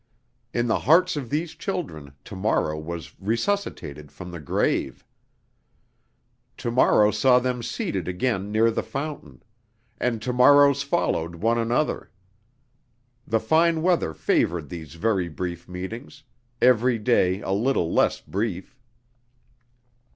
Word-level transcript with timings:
In 0.51 0.65
the 0.65 0.79
hearts 0.79 1.15
of 1.15 1.29
these 1.29 1.51
children 1.51 2.13
Tomorrow 2.23 2.75
was 2.79 3.13
resuscitated 3.21 4.11
from 4.11 4.31
the 4.31 4.39
grave. 4.39 5.05
Tomorrow 6.57 7.11
saw 7.11 7.37
them 7.37 7.61
seated 7.61 8.07
again 8.07 8.51
near 8.51 8.71
the 8.71 8.81
fountain. 8.81 9.43
And 9.99 10.19
tomorrows 10.19 10.81
followed 10.81 11.35
one 11.35 11.59
another. 11.59 12.09
The 13.27 13.39
fine 13.39 13.83
weather 13.83 14.15
favored 14.15 14.69
these 14.69 14.95
very 14.95 15.27
brief 15.29 15.69
meetings, 15.69 16.23
every 16.63 16.97
day 16.97 17.41
a 17.41 17.51
little 17.51 17.93
less 17.93 18.21
brief. 18.21 18.79